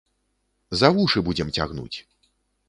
За 0.81 0.89
вушы 0.95 1.19
будзем 1.27 1.53
цягнуць! 1.59 1.97